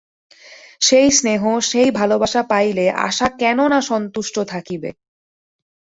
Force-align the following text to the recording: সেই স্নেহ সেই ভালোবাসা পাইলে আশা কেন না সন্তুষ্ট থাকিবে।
সেই 0.81 1.09
স্নেহ 1.11 1.43
সেই 1.61 1.89
ভালোবাসা 1.91 2.41
পাইলে 2.43 2.85
আশা 3.01 3.27
কেন 3.39 3.59
না 3.67 3.79
সন্তুষ্ট 3.81 4.35
থাকিবে। 4.47 4.89